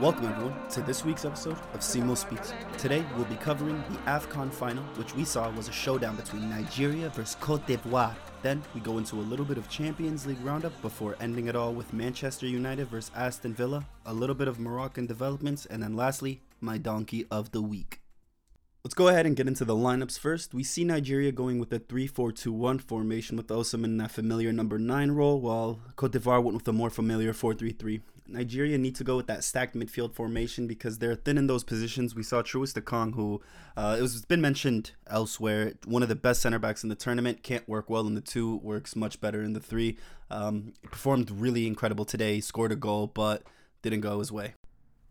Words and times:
Welcome 0.00 0.26
everyone 0.26 0.68
to 0.70 0.82
this 0.82 1.04
week's 1.04 1.24
episode 1.24 1.56
of 1.72 1.80
Simo 1.80 2.16
Speaks. 2.16 2.52
Today 2.76 3.04
we'll 3.14 3.26
be 3.26 3.36
covering 3.36 3.76
the 3.90 3.98
AFCON 4.10 4.52
final, 4.52 4.82
which 4.96 5.14
we 5.14 5.24
saw 5.24 5.48
was 5.52 5.68
a 5.68 5.72
showdown 5.72 6.16
between 6.16 6.50
Nigeria 6.50 7.10
versus 7.10 7.36
Cote 7.36 7.64
d'Ivoire. 7.68 8.16
Then 8.42 8.60
we 8.74 8.80
go 8.80 8.98
into 8.98 9.14
a 9.14 9.22
little 9.22 9.44
bit 9.44 9.56
of 9.56 9.68
Champions 9.68 10.26
League 10.26 10.44
roundup 10.44 10.72
before 10.82 11.14
ending 11.20 11.46
it 11.46 11.54
all 11.54 11.72
with 11.72 11.92
Manchester 11.92 12.46
United 12.48 12.88
versus 12.88 13.12
Aston 13.14 13.54
Villa, 13.54 13.86
a 14.04 14.12
little 14.12 14.34
bit 14.34 14.48
of 14.48 14.58
Moroccan 14.58 15.06
developments, 15.06 15.66
and 15.66 15.80
then 15.80 15.94
lastly, 15.94 16.40
my 16.60 16.76
donkey 16.76 17.24
of 17.30 17.52
the 17.52 17.62
week. 17.62 18.00
Let's 18.88 18.94
go 18.94 19.08
ahead 19.08 19.26
and 19.26 19.36
get 19.36 19.46
into 19.46 19.66
the 19.66 19.76
lineups 19.76 20.18
first. 20.18 20.54
We 20.54 20.64
see 20.64 20.82
Nigeria 20.82 21.30
going 21.30 21.58
with 21.58 21.70
a 21.74 21.78
3 21.78 22.06
4 22.06 22.32
2 22.32 22.50
1 22.50 22.78
formation 22.78 23.36
with 23.36 23.48
Osimhen 23.48 23.84
in 23.84 23.98
that 23.98 24.10
familiar 24.10 24.50
number 24.50 24.78
9 24.78 25.10
role, 25.10 25.42
while 25.42 25.78
Cote 25.96 26.12
d'Ivoire 26.12 26.42
went 26.42 26.54
with 26.54 26.66
a 26.68 26.72
more 26.72 26.88
familiar 26.88 27.34
4 27.34 27.52
3 27.52 27.72
3. 27.72 28.00
Nigeria 28.28 28.78
need 28.78 28.94
to 28.94 29.04
go 29.04 29.18
with 29.18 29.26
that 29.26 29.44
stacked 29.44 29.76
midfield 29.76 30.14
formation 30.14 30.66
because 30.66 31.00
they're 31.00 31.16
thin 31.16 31.36
in 31.36 31.48
those 31.48 31.64
positions. 31.64 32.14
We 32.14 32.22
saw 32.22 32.40
Troost-Ekong, 32.40 33.14
who 33.14 33.42
uh, 33.76 33.96
it 33.98 34.00
was 34.00 34.24
been 34.24 34.40
mentioned 34.40 34.92
elsewhere, 35.06 35.74
one 35.84 36.02
of 36.02 36.08
the 36.08 36.16
best 36.16 36.40
center 36.40 36.58
backs 36.58 36.82
in 36.82 36.88
the 36.88 36.94
tournament, 36.94 37.42
can't 37.42 37.68
work 37.68 37.90
well 37.90 38.06
in 38.06 38.14
the 38.14 38.22
two, 38.22 38.56
works 38.56 38.96
much 38.96 39.20
better 39.20 39.42
in 39.42 39.52
the 39.52 39.60
three. 39.60 39.98
Um, 40.30 40.72
performed 40.84 41.30
really 41.30 41.66
incredible 41.66 42.06
today, 42.06 42.40
scored 42.40 42.72
a 42.72 42.76
goal, 42.76 43.06
but 43.06 43.42
didn't 43.82 44.00
go 44.00 44.18
his 44.18 44.32
way. 44.32 44.54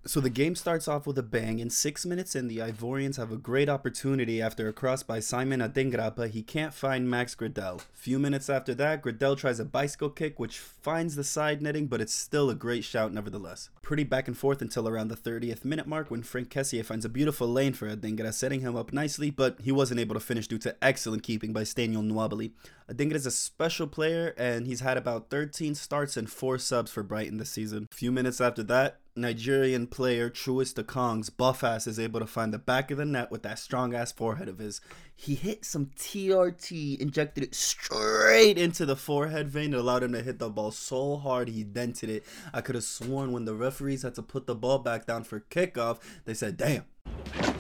So 0.08 0.22
the 0.22 0.30
game 0.30 0.56
starts 0.56 0.88
off 0.88 1.06
with 1.06 1.18
a 1.18 1.24
bang. 1.24 1.60
In 1.60 1.70
six 1.70 2.06
minutes 2.06 2.34
in, 2.34 2.48
the 2.48 2.60
Ivorians 2.60 3.18
have 3.18 3.30
a 3.30 3.36
great 3.36 3.68
opportunity 3.68 4.42
after 4.42 4.70
a 4.70 4.74
cross 4.74 5.04
by 5.04 5.20
Simon 5.20 5.60
Adingra, 5.60 6.16
but 6.16 6.30
he 6.30 6.44
can't 6.44 6.74
find 6.74 7.10
Max 7.10 7.36
Gradel. 7.36 7.82
Few 7.92 8.18
minutes 8.18 8.50
after 8.50 8.74
that, 8.76 9.04
Gradel 9.04 9.38
tries 9.38 9.60
a 9.60 9.66
bicycle 9.66 10.10
kick, 10.10 10.40
which 10.40 10.60
finds 10.60 11.18
the 11.18 11.26
side 11.26 11.62
netting, 11.62 11.88
but 11.88 12.00
it's 12.00 12.14
still 12.14 12.50
a 12.50 12.56
great 12.56 12.86
shout 12.86 13.14
nevertheless. 13.14 13.70
Pretty 13.82 14.06
back 14.06 14.30
and 14.30 14.38
forth 14.38 14.62
until 14.62 14.88
around 14.88 15.10
the 15.10 15.18
30th 15.18 15.66
minute 15.66 15.88
mark 15.88 16.10
when 16.10 16.24
Frank 16.24 16.50
Kessié 16.50 16.86
finds 16.86 17.04
a 17.04 17.10
beautiful 17.10 17.50
lane 17.50 17.74
for 17.74 17.94
Adingra, 17.94 18.34
setting 18.34 18.62
him 18.62 18.78
up 18.78 18.94
nicely, 18.94 19.30
but 19.30 19.60
he 19.62 19.74
wasn't 19.74 20.00
able 20.00 20.16
to 20.16 20.22
finish 20.22 20.48
due 20.48 20.58
to 20.60 20.76
excellent 20.82 21.24
keeping 21.24 21.52
by 21.52 21.66
Stanley 21.66 21.98
Nwabali. 21.98 22.52
Adingra 22.90 23.16
is 23.16 23.26
a 23.26 23.32
special 23.32 23.88
player, 23.88 24.34
and 24.38 24.68
he's 24.68 24.80
had 24.80 24.96
about 24.96 25.30
13 25.30 25.76
starts 25.76 26.16
and 26.16 26.30
4 26.30 26.58
subs 26.60 26.92
for 26.92 27.04
Brighton 27.04 27.40
this 27.40 27.52
season. 27.52 27.90
Few 27.92 28.14
minutes 28.14 28.40
after 28.40 28.64
that, 28.64 29.02
Nigerian 29.18 29.88
player 29.88 30.30
Troost-Ekong's 30.30 31.30
buff 31.30 31.64
ass 31.64 31.88
is 31.88 32.00
able 32.00 32.20
to 32.20 32.28
find 32.28 32.54
the 32.54 32.60
back 32.60 32.92
of 32.92 32.98
the 32.98 33.06
net 33.06 33.32
with 33.32 33.44
that 33.44 33.60
strong 33.60 33.94
ass 33.94 34.12
forehead 34.12 34.48
of 34.48 34.60
his. 34.60 34.80
He 35.16 35.36
hit 35.36 35.66
some 35.66 35.88
TRT, 35.98 37.00
injected 37.00 37.44
it 37.44 37.56
straight 37.56 38.58
into 38.58 38.86
the 38.86 38.96
forehead 38.96 39.50
vein. 39.50 39.74
It 39.74 39.80
allowed 39.80 40.04
him 40.04 40.12
to 40.14 40.22
hit 40.22 40.38
the 40.40 40.50
ball 40.50 40.72
so 40.72 41.18
hard 41.18 41.50
he 41.50 41.64
dented 41.64 42.10
it. 42.10 42.24
I 42.54 42.62
could 42.62 42.76
have 42.76 42.84
sworn 42.84 43.32
when 43.32 43.46
the 43.46 43.56
referees 43.56 44.04
had 44.04 44.16
to 44.16 44.22
put 44.22 44.46
the 44.46 44.56
ball 44.56 44.80
back 44.80 45.08
down 45.08 45.24
for 45.24 45.40
kickoff, 45.40 46.00
they 46.26 46.34
said, 46.34 46.56
damn. 46.56 46.86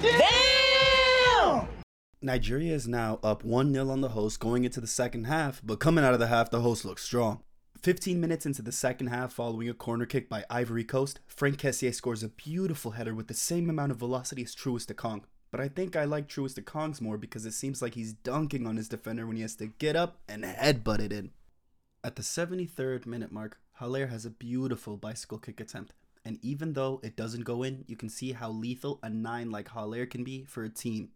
Damn! 0.01 1.67
Nigeria 2.21 2.73
is 2.73 2.87
now 2.87 3.19
up 3.23 3.43
1 3.43 3.73
0 3.73 3.89
on 3.89 4.01
the 4.01 4.09
host 4.09 4.39
going 4.39 4.63
into 4.63 4.81
the 4.81 4.87
second 4.87 5.25
half, 5.25 5.61
but 5.63 5.79
coming 5.79 6.03
out 6.03 6.13
of 6.13 6.19
the 6.19 6.27
half, 6.27 6.49
the 6.49 6.61
host 6.61 6.83
looks 6.83 7.03
strong. 7.03 7.41
15 7.83 8.19
minutes 8.19 8.45
into 8.45 8.61
the 8.61 8.71
second 8.71 9.07
half, 9.07 9.33
following 9.33 9.69
a 9.69 9.73
corner 9.73 10.05
kick 10.05 10.29
by 10.29 10.45
Ivory 10.49 10.83
Coast, 10.83 11.19
Frank 11.27 11.57
Kessié 11.57 11.93
scores 11.93 12.23
a 12.23 12.29
beautiful 12.29 12.91
header 12.91 13.13
with 13.13 13.27
the 13.27 13.33
same 13.33 13.69
amount 13.69 13.91
of 13.91 13.97
velocity 13.97 14.43
as 14.43 14.55
Troost-Ekong. 14.55 15.23
But 15.51 15.61
I 15.61 15.67
think 15.67 15.95
I 15.95 16.05
like 16.05 16.27
Troost-Ekong's 16.27 17.01
more 17.01 17.17
because 17.17 17.45
it 17.45 17.53
seems 17.53 17.81
like 17.81 17.93
he's 17.95 18.13
dunking 18.13 18.65
on 18.65 18.77
his 18.77 18.89
defender 18.89 19.25
when 19.27 19.35
he 19.35 19.41
has 19.43 19.55
to 19.55 19.67
get 19.67 19.95
up 19.95 20.19
and 20.27 20.43
headbutt 20.43 20.99
it 20.99 21.13
in. 21.13 21.31
At 22.03 22.15
the 22.15 22.23
73rd 22.23 23.05
minute 23.05 23.31
mark, 23.31 23.59
Haller 23.73 24.07
has 24.07 24.25
a 24.25 24.31
beautiful 24.31 24.97
bicycle 24.97 25.37
kick 25.37 25.59
attempt. 25.59 25.93
And 26.25 26.39
even 26.41 26.73
though 26.73 26.99
it 27.03 27.15
doesn't 27.15 27.45
go 27.45 27.63
in, 27.63 27.85
you 27.87 27.95
can 27.95 28.09
see 28.09 28.33
how 28.33 28.49
lethal 28.49 28.99
a 29.03 29.09
9 29.09 29.51
like 29.51 29.69
Haller 29.69 30.05
can 30.05 30.23
be 30.23 30.45
for 30.45 30.63
a 30.63 30.69
team 30.69 31.09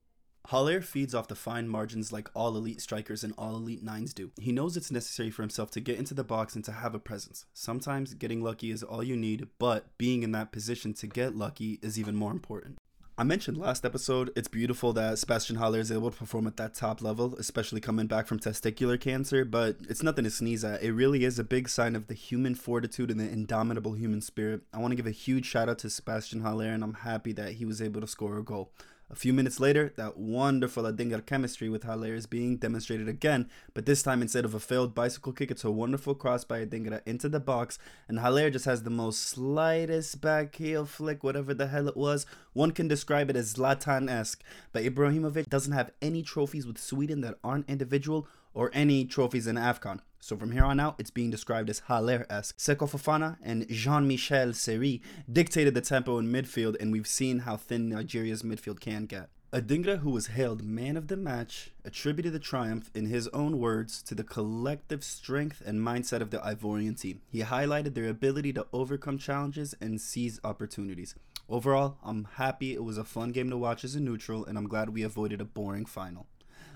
Haller 0.48 0.82
feeds 0.82 1.16
off 1.16 1.28
the 1.28 1.36
fine 1.36 1.68
margins 1.68 2.12
like 2.12 2.30
all 2.34 2.58
elite 2.58 2.82
strikers 2.82 3.24
and 3.24 3.34
all 3.38 3.56
elite 3.56 3.84
nines 3.84 4.14
do. 4.14 4.32
He 4.40 4.52
knows 4.52 4.76
it's 4.76 4.92
necessary 4.92 5.30
for 5.30 5.44
himself 5.44 5.72
to 5.72 5.80
get 5.80 5.98
into 5.98 6.14
the 6.14 6.24
box 6.24 6.56
and 6.56 6.66
to 6.66 6.72
have 6.72 6.94
a 6.94 7.00
presence. 7.00 7.46
Sometimes 7.54 8.14
getting 8.16 8.42
lucky 8.42 8.72
is 8.72 8.84
all 8.84 9.04
you 9.04 9.16
need, 9.16 9.48
but 9.60 9.98
being 9.98 10.24
in 10.24 10.32
that 10.34 10.52
position 10.52 10.94
to 10.96 11.08
get 11.08 11.36
lucky 11.36 11.80
is 11.82 11.98
even 12.00 12.16
more 12.16 12.32
important. 12.32 12.78
I 13.18 13.24
mentioned 13.24 13.58
last 13.58 13.86
episode, 13.86 14.32
it's 14.36 14.48
beautiful 14.48 14.94
that 14.94 15.20
Sebastian 15.20 15.58
Haller 15.58 15.80
is 15.80 15.92
able 15.92 16.10
to 16.10 16.18
perform 16.18 16.48
at 16.48 16.58
that 16.58 16.74
top 16.74 17.04
level, 17.04 17.36
especially 17.36 17.80
coming 17.80 18.08
back 18.08 18.26
from 18.26 18.40
testicular 18.40 19.00
cancer, 19.00 19.46
but 19.46 19.78
it's 19.88 20.02
nothing 20.02 20.24
to 20.24 20.32
sneeze 20.32 20.64
at. 20.64 20.82
It 20.82 20.94
really 20.94 21.24
is 21.24 21.38
a 21.38 21.44
big 21.44 21.70
sign 21.70 21.96
of 21.96 22.08
the 22.08 22.16
human 22.16 22.56
fortitude 22.56 23.12
and 23.12 23.20
the 23.20 23.30
indomitable 23.30 23.94
human 23.94 24.22
spirit. 24.22 24.62
I 24.74 24.80
want 24.80 24.92
to 24.92 24.96
give 24.96 25.06
a 25.06 25.12
huge 25.12 25.46
shout 25.46 25.70
out 25.70 25.78
to 25.80 25.90
Sebastian 25.90 26.42
Haller, 26.42 26.66
and 26.66 26.84
I'm 26.84 26.96
happy 26.96 27.32
that 27.34 27.54
he 27.54 27.66
was 27.66 27.80
able 27.80 28.02
to 28.02 28.08
score 28.08 28.40
a 28.40 28.44
goal. 28.44 28.72
A 29.12 29.16
few 29.16 29.34
minutes 29.34 29.60
later, 29.60 29.92
that 29.98 30.16
wonderful 30.16 30.84
Adingra 30.84 31.26
chemistry 31.26 31.68
with 31.68 31.84
Haller 31.84 32.16
is 32.16 32.28
being 32.28 32.56
demonstrated 32.56 33.10
again, 33.10 33.50
but 33.74 33.86
this 33.86 34.02
time 34.02 34.22
instead 34.22 34.46
of 34.46 34.54
a 34.54 34.60
failed 34.60 34.96
bicycle 34.96 35.34
kick, 35.34 35.52
it's 35.52 35.66
a 35.66 35.70
wonderful 35.70 36.16
cross 36.16 36.46
by 36.46 36.66
Adingra 36.66 37.02
into 37.06 37.28
the 37.28 37.42
box, 37.42 37.78
and 38.08 38.20
Haller 38.20 38.50
just 38.50 38.64
has 38.64 38.84
the 38.84 38.90
most 38.90 39.24
slightest 39.24 40.22
back 40.22 40.56
heel 40.56 40.86
flick, 40.86 41.26
whatever 41.26 41.54
the 41.54 41.68
hell 41.68 41.90
it 41.90 41.98
was. 41.98 42.26
One 42.54 42.72
can 42.72 42.88
describe 42.88 43.30
it 43.30 43.36
as 43.36 43.54
Zlatan-esque, 43.54 44.42
but 44.72 44.86
Ibrahimovic 44.86 45.50
doesn't 45.50 45.74
have 45.74 45.92
any 46.02 46.24
trophies 46.24 46.66
with 46.66 46.78
Sweden 46.78 47.20
that 47.20 47.38
aren't 47.44 47.70
individual 47.70 48.30
or 48.54 48.72
any 48.74 49.06
trophies 49.06 49.48
in 49.48 49.56
AFCON. 49.56 50.00
So 50.20 50.38
from 50.38 50.52
here 50.52 50.66
on 50.66 50.80
out, 50.80 50.96
it's 51.00 51.10
being 51.10 51.32
described 51.32 51.70
as 51.70 51.80
Haller-esque. 51.80 52.58
Seko 52.58 52.90
Fofana 52.90 53.38
and 53.42 53.68
Jean-Michel 53.68 54.54
Seri 54.54 55.02
dictated 55.32 55.74
the 55.74 55.82
tempo 55.82 56.20
in 56.20 56.32
midfield, 56.32 56.80
and 56.80 56.92
we've 56.92 57.08
seen 57.08 57.40
how 57.40 57.58
thin 57.58 57.90
Nigeria's 57.90 58.44
midfield 58.44 58.80
can 58.80 59.08
get. 59.08 59.30
Adingra, 59.52 60.00
who 60.00 60.12
was 60.12 60.28
hailed 60.28 60.64
man 60.64 60.96
of 60.96 61.08
the 61.08 61.18
match, 61.18 61.72
attributed 61.84 62.32
the 62.32 62.40
triumph, 62.40 62.90
in 62.94 63.08
his 63.08 63.28
own 63.30 63.60
words, 63.60 64.02
to 64.04 64.16
the 64.16 64.24
collective 64.24 65.04
strength 65.04 65.62
and 65.66 65.82
mindset 65.82 66.22
of 66.22 66.30
the 66.30 66.38
Ivorian 66.38 66.98
team. 66.98 67.22
He 67.30 67.42
highlighted 67.42 67.94
their 67.94 68.08
ability 68.08 68.54
to 68.54 68.68
overcome 68.72 69.18
challenges 69.18 69.76
and 69.82 70.00
seize 70.00 70.40
opportunities. 70.44 71.16
Overall, 71.50 71.98
I'm 72.02 72.30
happy 72.36 72.74
it 72.74 72.84
was 72.84 72.98
a 72.98 73.04
fun 73.04 73.32
game 73.32 73.50
to 73.50 73.58
watch 73.58 73.84
as 73.84 73.96
a 73.96 74.00
neutral, 74.00 74.46
and 74.46 74.58
I'm 74.58 74.70
glad 74.70 74.92
we 74.92 75.04
avoided 75.04 75.42
a 75.42 75.46
boring 75.46 75.86
final. 75.86 76.28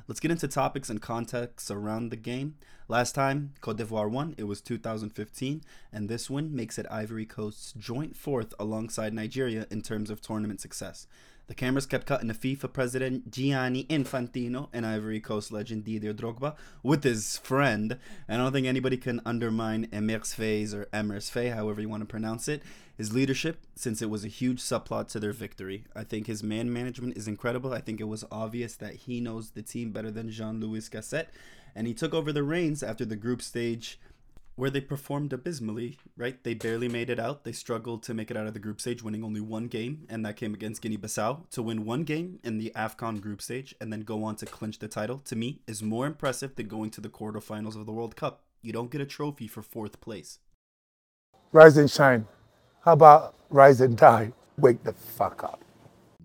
Let's 0.07 0.19
get 0.19 0.29
into 0.29 0.47
topics 0.47 0.91
and 0.91 1.01
context 1.01 1.71
around 1.71 2.09
the 2.09 2.15
game. 2.15 2.57
Last 2.87 3.15
time 3.15 3.53
Cote 3.59 3.77
d'Ivoire 3.77 4.07
won, 4.07 4.35
it 4.37 4.43
was 4.43 4.61
2015, 4.61 5.63
and 5.91 6.07
this 6.07 6.29
win 6.29 6.55
makes 6.55 6.77
it 6.77 6.85
Ivory 6.91 7.25
Coast's 7.25 7.73
joint 7.73 8.15
fourth 8.15 8.53
alongside 8.59 9.15
Nigeria 9.15 9.65
in 9.71 9.81
terms 9.81 10.11
of 10.11 10.21
tournament 10.21 10.61
success. 10.61 11.07
The 11.47 11.53
cameras 11.53 11.85
kept 11.85 12.07
cutting 12.07 12.27
to 12.27 12.33
FIFA 12.33 12.73
president 12.73 13.31
Gianni 13.31 13.83
Infantino 13.85 14.69
and 14.73 14.85
Ivory 14.85 15.19
Coast 15.19 15.51
legend 15.51 15.83
Didier 15.85 16.13
Drogba 16.13 16.55
with 16.81 17.03
his 17.03 17.37
friend. 17.37 17.99
I 18.27 18.37
don't 18.37 18.51
think 18.51 18.65
anybody 18.65 18.97
can 18.97 19.21
undermine 19.25 19.87
Emir's 19.93 20.33
Faye's 20.33 20.73
or 20.73 20.85
Emir's 20.91 21.29
Faye, 21.29 21.49
however 21.49 21.81
you 21.81 21.89
want 21.89 22.01
to 22.01 22.07
pronounce 22.07 22.47
it 22.47 22.63
his 22.97 23.13
leadership, 23.13 23.59
since 23.75 24.01
it 24.01 24.09
was 24.09 24.23
a 24.23 24.29
huge 24.29 24.59
subplot 24.59 25.07
to 25.09 25.19
their 25.19 25.33
victory. 25.33 25.83
I 25.95 26.03
think 26.03 26.27
his 26.27 26.41
man 26.41 26.71
management 26.71 27.17
is 27.17 27.27
incredible. 27.27 27.73
I 27.73 27.81
think 27.81 27.99
it 27.99 28.05
was 28.05 28.23
obvious 28.31 28.75
that 28.77 28.95
he 28.95 29.19
knows 29.19 29.51
the 29.51 29.61
team 29.61 29.91
better 29.91 30.11
than 30.11 30.31
Jean 30.31 30.61
Louis 30.61 30.87
Gasset, 30.87 31.27
and 31.75 31.87
he 31.87 31.93
took 31.93 32.13
over 32.13 32.31
the 32.31 32.43
reins 32.43 32.81
after 32.81 33.03
the 33.05 33.17
group 33.17 33.41
stage 33.41 33.99
where 34.55 34.69
they 34.69 34.81
performed 34.81 35.33
abysmally, 35.33 35.97
right? 36.15 36.41
They 36.43 36.53
barely 36.53 36.87
made 36.87 37.09
it 37.09 37.19
out. 37.19 37.43
They 37.43 37.51
struggled 37.51 38.03
to 38.03 38.13
make 38.13 38.31
it 38.31 38.37
out 38.37 38.47
of 38.47 38.53
the 38.53 38.59
group 38.59 38.79
stage, 38.79 39.03
winning 39.03 39.23
only 39.23 39.41
one 39.41 39.67
game, 39.67 40.05
and 40.09 40.25
that 40.25 40.37
came 40.37 40.53
against 40.53 40.81
Guinea 40.81 40.97
Bissau. 40.97 41.49
To 41.51 41.61
win 41.61 41.85
one 41.85 42.03
game 42.03 42.39
in 42.43 42.57
the 42.57 42.71
AFCON 42.75 43.21
group 43.21 43.41
stage 43.41 43.75
and 43.81 43.91
then 43.91 44.01
go 44.01 44.23
on 44.23 44.35
to 44.37 44.45
clinch 44.45 44.79
the 44.79 44.87
title, 44.87 45.19
to 45.19 45.35
me, 45.35 45.61
is 45.67 45.83
more 45.83 46.05
impressive 46.07 46.55
than 46.55 46.67
going 46.67 46.89
to 46.91 47.01
the 47.01 47.09
quarterfinals 47.09 47.75
of 47.75 47.85
the 47.85 47.91
World 47.91 48.15
Cup. 48.15 48.43
You 48.61 48.71
don't 48.71 48.91
get 48.91 49.01
a 49.01 49.05
trophy 49.05 49.47
for 49.47 49.61
fourth 49.61 49.99
place. 49.99 50.39
Rise 51.51 51.77
and 51.77 51.91
shine. 51.91 52.25
How 52.81 52.93
about 52.93 53.35
rise 53.49 53.81
and 53.81 53.97
die? 53.97 54.31
Wake 54.57 54.83
the 54.83 54.93
fuck 54.93 55.43
up. 55.43 55.63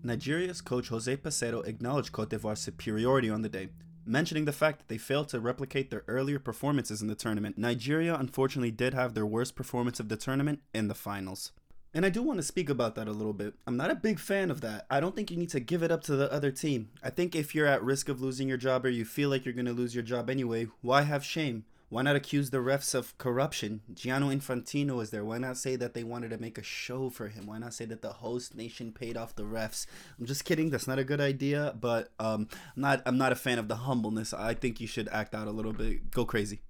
Nigeria's 0.03 0.61
coach 0.61 0.87
Jose 0.87 1.15
Peseiro 1.17 1.65
acknowledged 1.67 2.11
Cote 2.11 2.29
d'Ivoire's 2.29 2.59
superiority 2.59 3.29
on 3.29 3.43
the 3.43 3.49
day, 3.49 3.69
mentioning 4.05 4.45
the 4.45 4.51
fact 4.51 4.79
that 4.79 4.87
they 4.87 4.97
failed 4.97 5.29
to 5.29 5.39
replicate 5.39 5.89
their 5.89 6.03
earlier 6.07 6.39
performances 6.39 7.01
in 7.01 7.07
the 7.07 7.15
tournament. 7.15 7.57
Nigeria 7.57 8.15
unfortunately 8.15 8.71
did 8.71 8.93
have 8.93 9.13
their 9.13 9.25
worst 9.25 9.55
performance 9.55 9.99
of 9.99 10.09
the 10.09 10.17
tournament 10.17 10.61
in 10.73 10.87
the 10.87 10.95
finals. 10.95 11.51
And 11.93 12.05
I 12.05 12.09
do 12.09 12.23
want 12.23 12.37
to 12.39 12.43
speak 12.43 12.69
about 12.69 12.95
that 12.95 13.09
a 13.09 13.11
little 13.11 13.33
bit. 13.33 13.53
I'm 13.67 13.75
not 13.75 13.91
a 13.91 13.95
big 13.95 14.17
fan 14.17 14.49
of 14.49 14.61
that. 14.61 14.85
I 14.89 15.01
don't 15.01 15.13
think 15.13 15.29
you 15.29 15.35
need 15.35 15.49
to 15.49 15.59
give 15.59 15.83
it 15.83 15.91
up 15.91 16.03
to 16.03 16.15
the 16.15 16.31
other 16.31 16.51
team. 16.51 16.89
I 17.03 17.09
think 17.09 17.35
if 17.35 17.53
you're 17.53 17.67
at 17.67 17.83
risk 17.83 18.07
of 18.07 18.21
losing 18.21 18.47
your 18.47 18.57
job 18.57 18.85
or 18.85 18.89
you 18.89 19.03
feel 19.03 19.29
like 19.29 19.43
you're 19.43 19.53
going 19.53 19.65
to 19.65 19.73
lose 19.73 19.93
your 19.93 20.03
job 20.03 20.29
anyway, 20.29 20.67
why 20.81 21.01
have 21.01 21.25
shame? 21.25 21.65
Why 21.91 22.03
not 22.03 22.15
accuse 22.15 22.51
the 22.51 22.59
refs 22.59 22.95
of 22.95 23.17
corruption? 23.17 23.81
Gianni 23.93 24.33
Infantino 24.33 25.03
is 25.03 25.09
there. 25.09 25.25
Why 25.25 25.39
not 25.39 25.57
say 25.57 25.75
that 25.75 25.93
they 25.93 26.05
wanted 26.05 26.29
to 26.29 26.37
make 26.37 26.57
a 26.57 26.63
show 26.63 27.09
for 27.09 27.27
him? 27.27 27.47
Why 27.47 27.57
not 27.57 27.73
say 27.73 27.83
that 27.83 28.01
the 28.01 28.13
host 28.13 28.55
nation 28.55 28.93
paid 28.93 29.17
off 29.17 29.35
the 29.35 29.43
refs? 29.43 29.85
I'm 30.17 30.25
just 30.25 30.45
kidding. 30.45 30.69
That's 30.69 30.87
not 30.87 30.99
a 30.99 31.03
good 31.03 31.19
idea. 31.19 31.75
But 31.77 32.07
um, 32.17 32.47
I'm 32.77 32.81
not. 32.81 33.01
I'm 33.05 33.17
not 33.17 33.33
a 33.33 33.35
fan 33.35 33.59
of 33.59 33.67
the 33.67 33.75
humbleness. 33.75 34.33
I 34.33 34.53
think 34.53 34.79
you 34.79 34.87
should 34.87 35.09
act 35.09 35.35
out 35.35 35.49
a 35.49 35.51
little 35.51 35.73
bit. 35.73 36.11
Go 36.11 36.23
crazy. 36.23 36.61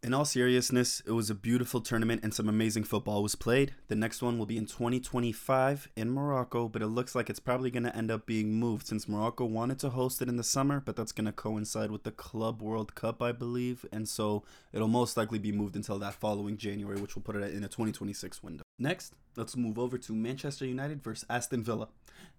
In 0.00 0.14
all 0.14 0.24
seriousness, 0.24 1.02
it 1.06 1.10
was 1.10 1.28
a 1.28 1.34
beautiful 1.34 1.80
tournament 1.80 2.20
and 2.22 2.32
some 2.32 2.48
amazing 2.48 2.84
football 2.84 3.20
was 3.20 3.34
played. 3.34 3.74
The 3.88 3.96
next 3.96 4.22
one 4.22 4.38
will 4.38 4.46
be 4.46 4.56
in 4.56 4.66
2025 4.66 5.88
in 5.96 6.10
Morocco, 6.10 6.68
but 6.68 6.82
it 6.82 6.86
looks 6.86 7.16
like 7.16 7.28
it's 7.28 7.40
probably 7.40 7.72
going 7.72 7.82
to 7.82 7.96
end 7.96 8.08
up 8.08 8.24
being 8.24 8.54
moved 8.54 8.86
since 8.86 9.08
Morocco 9.08 9.44
wanted 9.44 9.80
to 9.80 9.90
host 9.90 10.22
it 10.22 10.28
in 10.28 10.36
the 10.36 10.44
summer, 10.44 10.80
but 10.80 10.94
that's 10.94 11.10
going 11.10 11.24
to 11.24 11.32
coincide 11.32 11.90
with 11.90 12.04
the 12.04 12.12
Club 12.12 12.62
World 12.62 12.94
Cup, 12.94 13.20
I 13.20 13.32
believe. 13.32 13.84
And 13.90 14.08
so 14.08 14.44
it'll 14.72 14.86
most 14.86 15.16
likely 15.16 15.40
be 15.40 15.50
moved 15.50 15.74
until 15.74 15.98
that 15.98 16.14
following 16.14 16.58
January, 16.58 17.00
which 17.00 17.16
will 17.16 17.22
put 17.22 17.34
it 17.34 17.52
in 17.52 17.64
a 17.64 17.68
2026 17.68 18.40
window. 18.40 18.62
Next, 18.78 19.14
let's 19.36 19.56
move 19.56 19.76
over 19.76 19.98
to 19.98 20.12
Manchester 20.12 20.64
United 20.64 21.02
versus 21.02 21.26
Aston 21.28 21.64
Villa. 21.64 21.88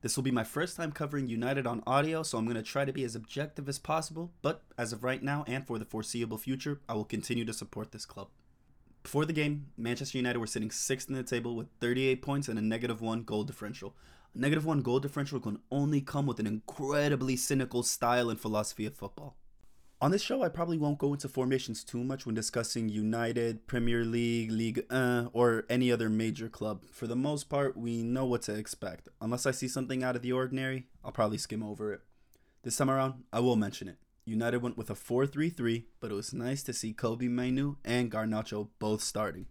This 0.01 0.15
will 0.15 0.23
be 0.23 0.31
my 0.31 0.45
first 0.45 0.77
time 0.77 0.93
covering 0.93 1.27
United 1.27 1.67
on 1.67 1.83
audio, 1.85 2.23
so 2.23 2.37
I'm 2.37 2.45
going 2.45 2.55
to 2.55 2.63
try 2.63 2.85
to 2.85 2.93
be 2.93 3.03
as 3.03 3.13
objective 3.13 3.67
as 3.67 3.77
possible, 3.77 4.31
but 4.41 4.63
as 4.77 4.93
of 4.93 5.03
right 5.03 5.21
now 5.21 5.43
and 5.47 5.67
for 5.67 5.77
the 5.77 5.83
foreseeable 5.83 6.37
future, 6.37 6.79
I 6.87 6.93
will 6.93 7.03
continue 7.03 7.43
to 7.43 7.51
support 7.51 7.91
this 7.91 8.05
club. 8.05 8.29
Before 9.03 9.25
the 9.25 9.33
game, 9.33 9.67
Manchester 9.77 10.17
United 10.17 10.39
were 10.39 10.47
sitting 10.47 10.71
sixth 10.71 11.09
in 11.09 11.15
the 11.15 11.23
table 11.23 11.57
with 11.57 11.67
38 11.81 12.21
points 12.21 12.47
and 12.47 12.57
a 12.57 12.61
negative 12.61 13.01
one 13.01 13.23
goal 13.23 13.43
differential. 13.43 13.95
A 14.33 14.39
negative 14.39 14.65
one 14.65 14.81
goal 14.81 15.01
differential 15.01 15.41
can 15.41 15.59
only 15.69 15.99
come 15.99 16.25
with 16.25 16.39
an 16.39 16.47
incredibly 16.47 17.35
cynical 17.35 17.83
style 17.83 18.29
and 18.29 18.39
philosophy 18.39 18.85
of 18.85 18.95
football. 18.95 19.35
On 20.01 20.11
this 20.11 20.21
show, 20.21 20.43
I 20.43 20.47
probably 20.47 20.77
won't 20.77 20.97
go 20.97 21.11
into 21.11 21.27
formations 21.27 21.83
too 21.83 22.05
much 22.05 22.25
when 22.25 22.33
discussing 22.33 22.87
United, 22.87 23.67
Premier 23.67 24.05
League, 24.05 24.49
League 24.49 24.85
1, 24.89 25.31
or 25.33 25.65
any 25.69 25.91
other 25.91 26.09
major 26.09 26.47
club. 26.47 26.85
For 26.89 27.05
the 27.05 27.17
most 27.17 27.49
part, 27.49 27.75
we 27.75 28.01
know 28.01 28.23
what 28.23 28.43
to 28.43 28.55
expect. 28.55 29.09
Unless 29.19 29.45
I 29.45 29.51
see 29.51 29.67
something 29.67 30.01
out 30.01 30.15
of 30.15 30.21
the 30.21 30.31
ordinary, 30.31 30.87
I'll 31.03 31.11
probably 31.11 31.37
skim 31.37 31.61
over 31.61 31.91
it. 31.91 31.99
This 32.63 32.77
time 32.77 32.89
around, 32.89 33.25
I 33.33 33.41
will 33.41 33.57
mention 33.57 33.89
it. 33.89 33.97
United 34.23 34.61
went 34.61 34.77
with 34.77 34.89
a 34.89 34.95
4 34.95 35.27
3 35.27 35.49
3, 35.49 35.87
but 35.99 36.11
it 36.11 36.15
was 36.15 36.33
nice 36.33 36.63
to 36.63 36.71
see 36.71 36.93
Kobbie 36.93 37.27
Mainoo 37.27 37.75
and 37.83 38.09
Garnacho 38.09 38.69
both 38.79 39.01
starting. 39.01 39.47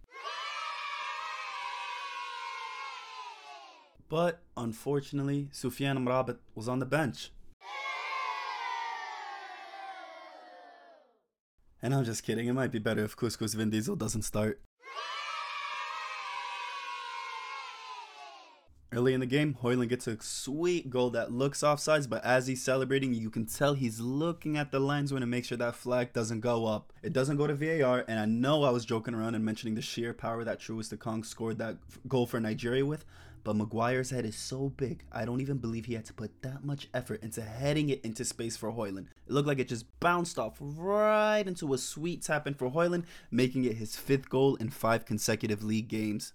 But 4.09 4.41
unfortunately, 4.57 5.49
Soufiane 5.53 5.99
Amrabat 5.99 6.39
was 6.55 6.67
on 6.67 6.79
the 6.79 6.87
bench. 6.87 7.29
And 11.81 11.93
I'm 11.93 12.03
just 12.03 12.23
kidding, 12.23 12.47
it 12.47 12.53
might 12.53 12.71
be 12.71 12.79
better 12.79 13.05
if 13.05 13.15
Couscous 13.15 13.53
Vin 13.53 13.69
Diesel 13.69 13.95
doesn't 13.95 14.23
start. 14.23 14.59
Early 18.91 19.13
in 19.13 19.19
the 19.19 19.27
game, 19.27 19.55
Højlund 19.61 19.87
gets 19.87 20.07
a 20.07 20.17
sweet 20.19 20.89
goal 20.89 21.11
that 21.11 21.31
looks 21.31 21.61
offsides, 21.61 22.09
but 22.09 22.25
as 22.25 22.47
he's 22.47 22.63
celebrating, 22.63 23.13
you 23.13 23.29
can 23.29 23.45
tell 23.45 23.75
he's 23.75 23.99
looking 23.99 24.57
at 24.57 24.71
the 24.71 24.79
linesman 24.79 25.21
to 25.21 25.27
make 25.27 25.45
sure 25.45 25.59
that 25.59 25.75
flag 25.75 26.11
doesn't 26.11 26.39
go 26.39 26.65
up. 26.65 26.91
It 27.03 27.13
doesn't 27.13 27.37
go 27.37 27.45
to 27.45 27.53
VAR, 27.53 28.03
and 28.07 28.19
I 28.19 28.25
know 28.25 28.63
I 28.63 28.71
was 28.71 28.85
joking 28.85 29.13
around 29.13 29.35
and 29.35 29.45
mentioning 29.45 29.75
the 29.75 29.81
sheer 29.81 30.11
power 30.11 30.43
that 30.43 30.59
Troost-Ekong 30.59 31.23
scored 31.23 31.59
that 31.59 31.77
goal 32.07 32.25
for 32.25 32.39
Nigeria 32.39 32.83
with, 32.83 33.05
but 33.43 33.55
Maguire's 33.55 34.09
head 34.09 34.25
is 34.25 34.35
so 34.35 34.69
big, 34.69 35.03
I 35.11 35.25
don't 35.25 35.41
even 35.41 35.57
believe 35.57 35.85
he 35.85 35.93
had 35.93 36.05
to 36.05 36.13
put 36.13 36.41
that 36.41 36.63
much 36.63 36.87
effort 36.93 37.23
into 37.23 37.41
heading 37.41 37.89
it 37.89 38.03
into 38.03 38.25
space 38.25 38.57
for 38.57 38.71
Højlund. 38.71 39.07
It 39.27 39.31
looked 39.33 39.47
like 39.47 39.59
it 39.59 39.67
just 39.67 39.99
bounced 39.99 40.37
off 40.37 40.57
right 40.59 41.43
into 41.45 41.73
a 41.73 41.77
sweet 41.77 42.21
tap 42.21 42.47
in 42.47 42.53
for 42.53 42.69
Højlund, 42.69 43.05
making 43.31 43.65
it 43.65 43.77
his 43.77 43.95
fifth 43.95 44.29
goal 44.29 44.55
in 44.55 44.69
five 44.69 45.05
consecutive 45.05 45.63
league 45.63 45.87
games. 45.87 46.33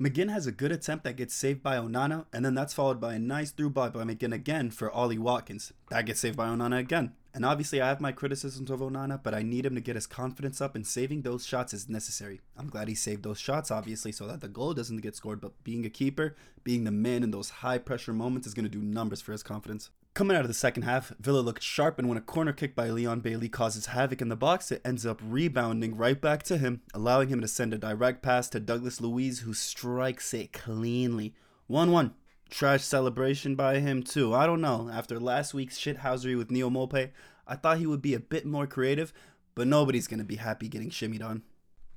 McGinn 0.00 0.30
has 0.30 0.46
a 0.46 0.52
good 0.52 0.72
attempt 0.72 1.04
that 1.04 1.16
gets 1.16 1.34
saved 1.34 1.62
by 1.62 1.76
Onana, 1.76 2.26
and 2.32 2.44
then 2.44 2.54
that's 2.54 2.74
followed 2.74 3.00
by 3.00 3.14
a 3.14 3.18
nice 3.18 3.52
through 3.52 3.70
ball 3.70 3.90
by 3.90 4.02
McGinn 4.02 4.34
again 4.34 4.70
for 4.70 4.90
Ollie 4.90 5.18
Watkins. 5.18 5.72
That 5.90 6.06
gets 6.06 6.20
saved 6.20 6.36
by 6.36 6.48
Onana 6.48 6.78
again. 6.78 7.12
And 7.34 7.44
obviously, 7.44 7.82
I 7.82 7.88
have 7.88 8.00
my 8.00 8.12
criticisms 8.12 8.70
of 8.70 8.78
Onana, 8.78 9.20
but 9.20 9.34
I 9.34 9.42
need 9.42 9.66
him 9.66 9.74
to 9.74 9.80
get 9.80 9.96
his 9.96 10.06
confidence 10.06 10.60
up, 10.60 10.76
and 10.76 10.86
saving 10.86 11.22
those 11.22 11.44
shots 11.44 11.74
is 11.74 11.88
necessary. 11.88 12.40
I'm 12.56 12.70
glad 12.70 12.86
he 12.86 12.94
saved 12.94 13.24
those 13.24 13.40
shots, 13.40 13.72
obviously, 13.72 14.12
so 14.12 14.28
that 14.28 14.40
the 14.40 14.46
goal 14.46 14.72
doesn't 14.72 14.98
get 14.98 15.16
scored, 15.16 15.40
but 15.40 15.64
being 15.64 15.84
a 15.84 15.90
keeper, 15.90 16.36
being 16.62 16.84
the 16.84 16.92
man 16.92 17.24
in 17.24 17.32
those 17.32 17.50
high 17.50 17.78
pressure 17.78 18.12
moments 18.12 18.46
is 18.46 18.54
going 18.54 18.66
to 18.66 18.68
do 18.68 18.80
numbers 18.80 19.20
for 19.20 19.32
his 19.32 19.42
confidence. 19.42 19.90
Coming 20.14 20.36
out 20.36 20.42
of 20.42 20.48
the 20.48 20.54
second 20.54 20.84
half, 20.84 21.12
Villa 21.18 21.40
looked 21.40 21.64
sharp, 21.64 21.98
and 21.98 22.08
when 22.08 22.16
a 22.16 22.20
corner 22.20 22.52
kick 22.52 22.76
by 22.76 22.88
Leon 22.88 23.18
Bailey 23.18 23.48
causes 23.48 23.86
havoc 23.86 24.22
in 24.22 24.28
the 24.28 24.36
box, 24.36 24.70
it 24.70 24.80
ends 24.84 25.04
up 25.04 25.20
rebounding 25.20 25.96
right 25.96 26.20
back 26.20 26.44
to 26.44 26.56
him, 26.56 26.82
allowing 26.94 27.30
him 27.30 27.40
to 27.40 27.48
send 27.48 27.74
a 27.74 27.78
direct 27.78 28.22
pass 28.22 28.48
to 28.50 28.60
Douglas 28.60 29.00
Luiz, 29.00 29.40
who 29.40 29.52
strikes 29.52 30.32
it 30.32 30.52
cleanly. 30.52 31.34
1 31.66 31.90
1. 31.90 32.14
Trash 32.50 32.84
celebration 32.84 33.56
by 33.56 33.80
him, 33.80 34.02
too. 34.02 34.34
I 34.34 34.46
don't 34.46 34.60
know. 34.60 34.90
After 34.92 35.18
last 35.18 35.54
week's 35.54 35.78
shithousery 35.78 36.36
with 36.36 36.50
Neal 36.50 36.70
Maupay, 36.70 37.10
I 37.46 37.56
thought 37.56 37.78
he 37.78 37.86
would 37.86 38.02
be 38.02 38.14
a 38.14 38.20
bit 38.20 38.46
more 38.46 38.66
creative, 38.66 39.12
but 39.54 39.66
nobody's 39.66 40.06
to 40.08 40.24
be 40.24 40.36
happy 40.36 40.68
getting 40.68 40.90
shimmied 40.90 41.24
on. 41.24 41.42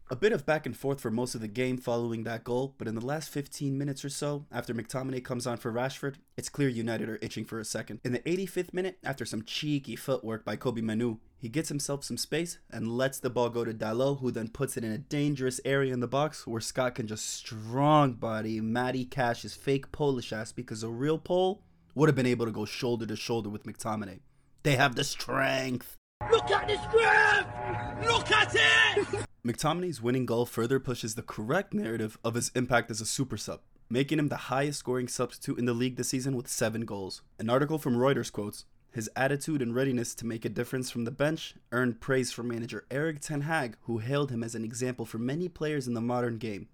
A 0.10 0.16
bit 0.16 0.32
of 0.32 0.46
back 0.46 0.66
and 0.66 0.76
forth 0.76 1.02
for 1.02 1.12
most 1.12 1.36
of 1.36 1.42
the 1.42 1.50
game 1.50 1.78
following 1.78 2.24
that 2.24 2.46
goal, 2.46 2.74
but 2.78 2.88
in 2.88 2.96
the 2.96 3.06
last 3.06 3.30
15 3.30 3.78
minutes 3.78 4.06
or 4.06 4.10
so, 4.10 4.46
after 4.54 4.74
McTominay 4.74 5.22
comes 5.22 5.46
on 5.46 5.58
for 5.58 5.72
Rashford, 5.72 6.16
it's 6.38 6.48
clear 6.48 6.70
United 6.70 7.10
are 7.10 7.20
itching 7.22 7.44
for 7.44 7.60
a 7.60 7.66
second. 7.66 8.00
In 8.06 8.14
the 8.14 8.20
85th 8.20 8.74
minute, 8.74 9.00
after 9.04 9.26
some 9.26 9.44
cheeky 9.44 9.98
footwork 9.98 10.46
by 10.46 10.56
Kobbie 10.56 10.82
Mainoo, 10.82 11.18
he 11.39 11.50
gets 11.50 11.69
himself 11.69 12.04
some 12.04 12.18
space 12.18 12.57
and 12.72 12.98
lets 12.98 13.19
the 13.19 13.30
ball 13.30 13.50
go 13.50 13.63
to 13.63 13.74
Dalot, 13.74 14.19
who 14.19 14.31
then 14.31 14.48
puts 14.48 14.75
it 14.75 14.84
in 14.84 14.92
a 14.92 14.98
dangerous 14.98 15.62
area 15.63 15.94
in 15.94 16.00
the 16.00 16.07
box 16.07 16.48
where 16.48 16.62
Scott 16.62 16.95
can 16.95 17.06
just 17.06 17.30
strong 17.30 18.13
body 18.13 18.60
Matty 18.60 19.06
Cash's 19.06 19.54
fake 19.54 19.92
Polish 19.92 20.34
ass 20.34 20.51
because 20.51 20.81
a 20.81 20.89
real 20.89 21.19
Pole 21.19 21.62
would 21.94 22.10
have 22.10 22.16
been 22.16 22.25
able 22.25 22.45
to 22.45 22.51
go 22.51 22.66
shoulder 22.66 23.06
to 23.06 23.16
shoulder 23.16 23.50
with 23.50 23.66
McTominay. 23.66 24.19
They 24.63 24.75
have 24.75 24.95
the 24.95 25.04
strength. 25.04 25.95
Look 26.31 26.50
at 26.50 26.68
the 26.68 26.78
strength! 26.89 28.12
Look 28.12 28.31
at 28.31 28.56
it! 28.56 29.25
McTominay's 29.45 30.01
winning 30.01 30.25
goal 30.25 30.45
further 30.45 30.80
pushes 30.80 31.16
the 31.16 31.22
correct 31.22 31.74
narrative 31.74 32.18
of 32.24 32.33
his 32.33 32.51
impact 32.56 32.90
as 32.90 33.00
a 33.00 33.06
super 33.06 33.38
sub, 33.38 33.62
making 33.90 34.19
him 34.19 34.30
the 34.30 34.36
highest 34.36 34.80
scoring 34.80 35.07
substitute 35.07 35.60
in 35.60 35.66
the 35.66 35.74
league 35.74 35.95
this 35.95 36.10
season 36.10 36.36
with 36.36 36.48
seven 36.48 36.81
goals. 36.81 37.22
An 37.40 37.50
article 37.50 37.78
from 37.78 37.95
Reuters 37.95 38.31
quotes, 38.31 38.66
his 38.98 39.10
attitude 39.16 39.62
and 39.62 39.76
readiness 39.76 40.16
to 40.16 40.26
make 40.26 40.44
a 40.44 40.50
difference 40.50 40.90
from 40.90 41.06
the 41.06 41.12
bench 41.12 41.54
earned 41.72 42.02
praise 42.02 42.32
from 42.32 42.48
manager 42.48 42.84
Erik 42.90 43.20
Ten 43.20 43.42
Hag, 43.42 43.78
who 43.82 44.00
hailed 44.00 44.32
him 44.32 44.44
as 44.44 44.56
an 44.56 44.64
example 44.64 45.06
for 45.06 45.20
many 45.20 45.48
players 45.48 45.88
in 45.88 45.94
the 45.94 46.02
modern 46.02 46.40
game. 46.40 46.68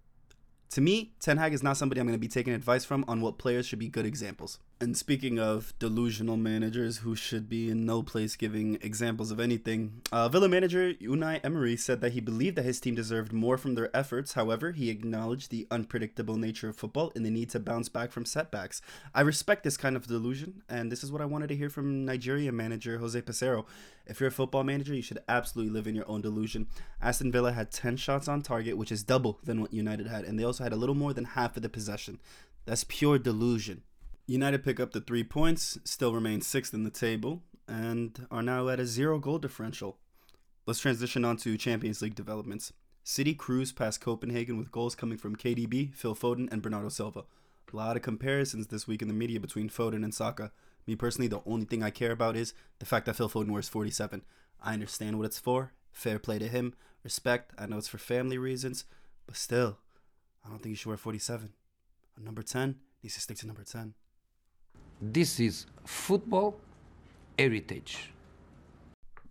To 0.69 0.79
me, 0.79 1.11
Ten 1.19 1.35
Hag 1.35 1.53
is 1.53 1.61
not 1.61 1.75
somebody 1.75 1.99
I'm 1.99 2.07
going 2.07 2.15
to 2.15 2.21
be 2.21 2.29
taking 2.29 2.53
advice 2.53 2.85
from 2.85 3.03
on 3.09 3.19
what 3.19 3.37
players 3.37 3.65
should 3.65 3.77
be 3.77 3.89
good 3.89 4.05
examples. 4.05 4.57
And 4.81 4.97
speaking 4.97 5.39
of 5.39 5.73
delusional 5.79 6.35
managers 6.35 6.97
who 6.97 7.15
should 7.15 7.47
be 7.47 7.69
in 7.69 7.85
no 7.85 8.03
place 8.03 8.35
giving 8.35 8.75
examples 8.81 9.31
of 9.31 9.39
anything, 9.39 10.01
uh, 10.11 10.27
Villa 10.27 10.49
manager 10.49 10.93
Unai 10.95 11.39
Emery 11.41 11.77
said 11.77 12.01
that 12.01 12.11
he 12.11 12.19
believed 12.19 12.57
that 12.57 12.65
his 12.65 12.81
team 12.81 12.93
deserved 12.93 13.31
more 13.31 13.57
from 13.57 13.75
their 13.75 13.95
efforts. 13.95 14.33
However, 14.33 14.73
he 14.73 14.89
acknowledged 14.89 15.51
the 15.51 15.67
unpredictable 15.71 16.35
nature 16.35 16.67
of 16.67 16.75
football 16.75 17.13
and 17.15 17.25
the 17.25 17.29
need 17.29 17.49
to 17.51 17.61
bounce 17.61 17.87
back 17.87 18.11
from 18.11 18.25
setbacks. 18.25 18.81
I 19.15 19.21
respect 19.21 19.63
this 19.63 19.77
kind 19.77 19.95
of 19.95 20.07
delusion, 20.07 20.63
and 20.67 20.91
this 20.91 21.03
is 21.03 21.13
what 21.13 21.21
I 21.21 21.25
wanted 21.25 21.47
to 21.47 21.55
hear 21.55 21.69
from 21.69 22.03
Nigeria 22.03 22.51
manager 22.51 22.97
Jose 22.97 23.21
Peseiro. 23.21 23.65
If 24.05 24.19
you're 24.19 24.29
a 24.29 24.33
football 24.33 24.65
manager, 24.65 24.93
you 24.93 25.01
should 25.01 25.19
absolutely 25.29 25.71
live 25.71 25.87
in 25.87 25.95
your 25.95 26.09
own 26.09 26.19
delusion. 26.19 26.67
Aston 27.01 27.31
Villa 27.31 27.53
had 27.53 27.71
10 27.71 27.95
shots 27.95 28.27
on 28.27 28.41
target, 28.41 28.75
which 28.75 28.91
is 28.91 29.03
double 29.03 29.39
than 29.43 29.61
what 29.61 29.73
United 29.73 30.07
had, 30.07 30.25
and 30.25 30.37
they 30.37 30.43
also 30.43 30.63
had 30.63 30.73
a 30.73 30.77
little 30.77 30.95
more 30.95 31.13
than 31.13 31.23
half 31.23 31.55
of 31.55 31.63
the 31.63 31.69
possession. 31.69 32.19
That's 32.65 32.83
pure 32.83 33.17
delusion. 33.17 33.83
United 34.25 34.63
pick 34.63 34.79
up 34.79 34.93
the 34.93 35.01
three 35.01 35.23
points, 35.23 35.77
still 35.83 36.13
remain 36.13 36.39
sixth 36.39 36.73
in 36.73 36.83
the 36.83 36.89
table, 36.89 37.43
and 37.67 38.25
are 38.31 38.41
now 38.41 38.69
at 38.69 38.79
a 38.79 38.85
zero 38.85 39.19
goal 39.19 39.37
differential. 39.37 39.97
Let's 40.65 40.79
transition 40.79 41.25
on 41.25 41.35
to 41.37 41.57
Champions 41.57 42.01
League 42.01 42.15
developments. 42.15 42.71
City 43.03 43.33
cruise 43.33 43.73
past 43.73 43.99
Copenhagen 43.99 44.57
with 44.57 44.71
goals 44.71 44.95
coming 44.95 45.17
from 45.17 45.35
KDB, 45.35 45.93
Phil 45.93 46.15
Foden, 46.15 46.49
and 46.53 46.61
Bernardo 46.61 46.87
Silva. 46.87 47.25
A 47.73 47.75
lot 47.75 47.97
of 47.97 48.01
comparisons 48.01 48.67
this 48.67 48.87
week 48.87 49.01
in 49.01 49.09
the 49.09 49.13
media 49.13 49.41
between 49.41 49.67
Foden 49.67 50.05
and 50.05 50.13
Saka. 50.13 50.51
Me 50.87 50.95
personally, 50.95 51.27
the 51.27 51.41
only 51.45 51.65
thing 51.65 51.83
I 51.83 51.89
care 51.89 52.11
about 52.11 52.37
is 52.37 52.53
the 52.79 52.85
fact 52.85 53.05
that 53.07 53.17
Phil 53.17 53.27
Foden 53.27 53.51
wears 53.51 53.67
47. 53.67 54.21
I 54.61 54.73
understand 54.73 55.17
what 55.17 55.25
it's 55.25 55.39
for. 55.39 55.73
Fair 55.91 56.17
play 56.17 56.39
to 56.39 56.47
him. 56.47 56.75
Respect. 57.03 57.51
I 57.57 57.65
know 57.65 57.77
it's 57.77 57.89
for 57.89 57.97
family 57.97 58.37
reasons. 58.37 58.85
But 59.27 59.35
still, 59.35 59.79
I 60.45 60.49
don't 60.49 60.59
think 60.59 60.71
you 60.71 60.75
should 60.77 60.87
wear 60.87 60.97
47. 60.97 61.51
A 62.15 62.21
number 62.21 62.41
10 62.41 62.75
needs 63.01 63.15
to 63.15 63.21
stick 63.21 63.37
to 63.39 63.47
number 63.47 63.63
10. 63.63 63.95
This 65.05 65.37
is 65.37 65.65
football 65.83 66.61
heritage. 67.37 68.13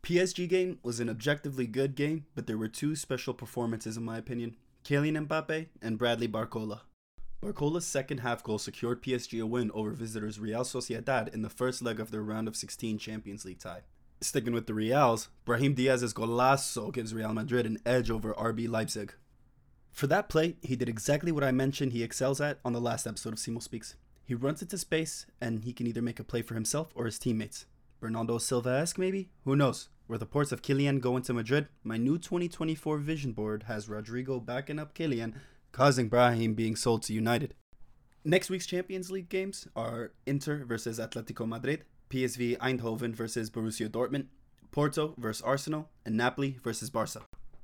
PSG 0.03 0.47
game 0.47 0.79
was 0.83 1.01
an 1.01 1.09
objectively 1.09 1.67
good 1.67 1.95
game, 1.95 2.27
but 2.35 2.47
there 2.47 2.59
were 2.59 2.69
two 2.69 2.95
special 2.95 3.33
performances 3.33 3.97
in 3.97 4.05
my 4.05 4.19
opinion. 4.19 4.57
Kylian 4.85 5.27
Mbappe 5.27 5.69
and 5.81 5.97
Bradley 5.97 6.29
Barcola. 6.29 6.81
Barcola's 7.43 7.87
second 7.87 8.19
half 8.19 8.43
goal 8.43 8.59
secured 8.59 9.03
PSG 9.03 9.43
a 9.43 9.47
win 9.47 9.71
over 9.73 9.93
visitors 9.93 10.39
Real 10.39 10.61
Sociedad 10.61 11.33
in 11.33 11.41
the 11.41 11.49
first 11.49 11.81
leg 11.81 11.99
of 11.99 12.11
their 12.11 12.23
round 12.23 12.49
of 12.49 12.57
16 12.57 12.99
Champions 12.99 13.47
League 13.47 13.61
tie. 13.61 13.81
Sticking 14.21 14.53
with 14.53 14.67
the 14.67 14.75
Reals, 14.75 15.31
Brahim 15.47 15.73
Diaz's 15.73 16.13
golazo 16.13 16.93
gives 16.93 17.15
Real 17.15 17.33
Madrid 17.33 17.65
an 17.65 17.79
edge 17.87 18.11
over 18.11 18.35
RB 18.35 18.69
Leipzig. 18.69 19.15
For 19.91 20.07
that 20.09 20.29
play, 20.29 20.57
he 20.61 20.77
did 20.77 20.91
exactly 20.91 21.33
what 21.33 21.45
I 21.45 21.51
mentioned 21.51 21.93
he 21.93 22.03
excels 22.03 22.43
at 22.43 22.59
on 22.63 22.75
the 22.75 22.81
last 22.81 23.07
episode 23.07 23.33
of 23.33 23.39
Simo 23.39 23.63
Speaks. 23.63 23.95
He 24.25 24.35
runs 24.35 24.63
into 24.63 24.79
space, 24.79 25.27
and 25.41 25.65
he 25.65 25.73
can 25.73 25.87
either 25.87 26.03
make 26.03 26.21
a 26.21 26.25
play 26.25 26.43
for 26.43 26.55
himself 26.55 26.93
or 26.95 27.07
his 27.07 27.19
teammates. 27.19 27.67
Bernardo 28.01 28.39
Silva 28.39 28.71
esque, 28.71 28.99
maybe? 28.99 29.31
Who 29.45 29.57
knows? 29.57 29.89
Where 30.07 30.19
the 30.19 30.27
ports 30.27 30.53
of 30.53 30.63
Kylian 30.63 31.01
going 31.01 31.23
to 31.23 31.33
Madrid, 31.33 31.69
my 31.85 31.97
new 31.97 32.19
2024 32.19 32.99
vision 32.99 33.33
board 33.33 33.65
has 33.65 33.87
Rodrygo 33.87 34.45
backing 34.45 34.79
up 34.79 34.95
Kylian, 34.95 35.35
causing 35.71 36.09
Brahim 36.09 36.55
being 36.55 36.77
sold 36.77 37.03
to 37.05 37.13
United. 37.13 37.55
Next 38.25 38.51
week's 38.51 38.67
Champions 38.67 39.11
League 39.11 39.29
games 39.29 39.67
are 39.75 40.13
Inter 40.27 40.65
versus 40.65 40.99
Atletico 40.99 41.47
Madrid, 41.47 41.85
PSV 42.11 42.59
Eindhoven 42.59 43.15
versus 43.15 43.51
Borussia 43.51 43.89
Dortmund, 43.89 44.27
Porto 44.71 45.15
versus 45.19 45.43
Arsenal, 45.43 45.89
and 46.05 46.17
Napoli 46.17 46.59
versus 46.63 46.91
Barca. 46.91 47.23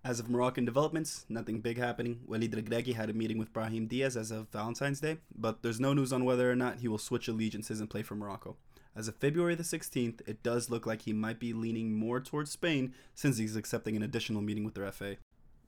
As 0.09 0.21
of 0.21 0.31
Moroccan 0.31 0.65
developments, 0.65 1.27
nothing 1.29 1.61
big 1.61 1.77
happening. 1.77 2.21
Walid 2.27 2.53
Regragui 2.53 2.95
had 2.95 3.11
a 3.11 3.13
meeting 3.13 3.37
with 3.37 3.53
Brahim 3.53 3.87
Diaz 3.87 4.17
as 4.17 4.31
of 4.31 4.49
Valentine's 4.49 5.01
Day, 5.01 5.19
but 5.37 5.61
there's 5.61 5.81
no 5.81 5.93
news 5.93 6.15
on 6.15 6.25
whether 6.25 6.51
or 6.51 6.57
not 6.57 6.79
he 6.79 6.89
will 6.89 6.97
switch 6.97 7.29
allegiances 7.29 7.79
and 7.79 7.91
play 7.91 8.01
for 8.01 8.15
Morocco. 8.15 8.57
As 8.97 9.07
of 9.07 9.17
February 9.17 9.55
the 9.55 9.63
16th, 9.63 10.27
it 10.27 10.43
does 10.43 10.71
look 10.71 10.87
like 10.87 11.03
he 11.03 11.13
might 11.13 11.39
be 11.39 11.53
leaning 11.53 11.93
more 11.93 12.21
towards 12.21 12.51
Spain 12.51 12.95
since 13.15 13.37
he's 13.37 13.55
accepting 13.55 13.97
an 13.97 14.03
additional 14.03 14.41
meeting 14.41 14.65
with 14.65 14.73
their 14.73 14.91
FA. 14.91 15.19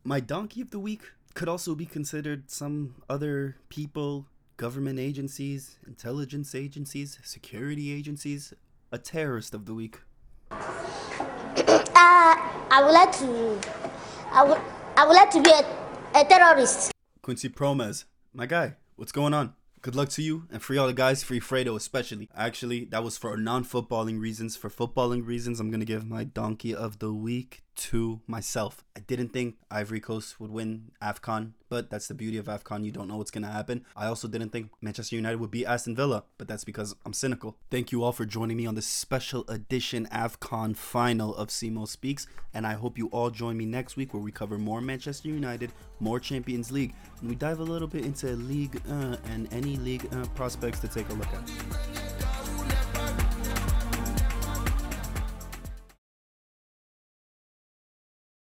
My 0.05 0.21
donkey 0.21 0.63
of 0.63 0.71
the 0.71 0.81
week 0.81 1.03
could 1.35 1.51
also 1.51 1.75
be 1.75 1.85
considered 1.85 2.51
some 2.51 2.95
other 3.11 3.57
people, 3.69 4.25
government 4.57 4.99
agencies, 4.99 5.77
intelligence 5.87 6.55
agencies, 6.55 7.19
security 7.23 7.93
agencies, 7.93 8.55
a 8.91 8.97
terrorist 8.97 9.53
of 9.53 9.67
the 9.67 9.75
week. 9.75 9.99
Uh, 10.51 10.57
I 12.73 12.81
would 12.83 12.93
like 12.93 13.13
to. 13.19 13.80
I 14.33 14.45
would. 14.45 14.61
I 14.97 15.07
would 15.07 15.15
like 15.15 15.31
to 15.31 15.43
be 15.43 15.51
a, 15.51 16.21
a 16.21 16.25
terrorist. 16.25 16.93
Quincy 17.23 17.49
Promes, 17.49 18.05
my 18.35 18.47
guy, 18.47 18.77
what's 18.97 19.13
going 19.13 19.35
on? 19.35 19.55
Good 19.83 19.95
luck 19.95 20.11
to 20.11 20.23
you 20.23 20.47
and 20.51 20.63
free 20.63 20.77
all 20.77 20.87
the 20.87 20.93
guys, 20.93 21.23
free 21.23 21.41
Fredo 21.41 21.75
especially. 21.75 22.29
Actually, 22.37 22.85
that 22.87 23.03
was 23.03 23.17
for 23.17 23.37
non 23.37 23.65
footballing 23.65 24.21
reasons. 24.21 24.57
For 24.57 24.69
footballing 24.69 25.27
reasons, 25.27 25.59
I'm 25.59 25.71
to 25.81 25.87
give 25.87 26.07
my 26.07 26.25
donkey 26.25 26.75
of 26.75 26.99
the 26.99 27.13
week 27.13 27.63
to 27.81 28.21
myself. 28.27 28.85
I 28.95 29.01
didn't 29.01 29.31
think 29.31 29.57
Ivory 29.71 30.01
Coast 30.01 30.39
would 30.39 30.51
win 30.51 30.91
AFCON, 31.03 31.53
but 31.71 31.89
that's 31.89 32.09
the 32.09 32.15
beauty 32.15 32.37
of 32.37 32.45
AFCON. 32.45 32.85
You 32.85 32.93
don't 32.93 33.09
know 33.09 33.17
what's 33.17 33.31
going 33.31 33.45
to 33.45 33.51
happen. 33.51 33.87
I 33.97 34.07
also 34.07 34.29
didn't 34.29 34.51
think 34.51 34.71
Manchester 34.83 35.17
United 35.17 35.41
would 35.41 35.51
beat 35.51 35.65
Aston 35.65 35.97
Villa, 35.97 36.25
but 36.37 36.47
that's 36.47 36.65
because 36.65 36.95
I'm 37.07 37.15
cynical. 37.15 37.57
Thank 37.71 37.91
you 37.91 38.03
all 38.03 38.13
for 38.13 38.27
joining 38.27 38.59
me 38.59 38.67
on 38.67 38.75
this 38.75 38.87
special 38.87 39.47
edition 39.49 40.07
AFCON 40.13 40.77
final 40.77 41.35
of 41.35 41.49
Simo 41.49 41.89
Speaks, 41.89 42.27
and 42.53 42.67
I 42.67 42.75
hope 42.75 42.99
you 42.99 43.09
all 43.09 43.31
join 43.31 43.57
me 43.57 43.65
next 43.65 43.97
week 43.97 44.13
where 44.13 44.23
we 44.23 44.31
cover 44.31 44.59
more 44.59 44.83
Manchester 44.83 45.29
United, 45.29 45.73
more 46.01 46.21
Champions 46.21 46.71
League, 46.71 46.95
and 47.21 47.31
we 47.31 47.35
dive 47.35 47.61
a 47.61 47.65
little 47.65 47.89
bit 47.89 48.05
into 48.05 48.27
League 48.37 48.81
uh, 48.91 49.17
and 49.31 49.49
any 49.53 49.77
league 49.77 50.07
uh, 50.13 50.27
prospects 50.35 50.81
to 50.81 50.89
take 50.89 51.09
a 51.09 51.15
look 51.15 51.29
at. 51.29 52.10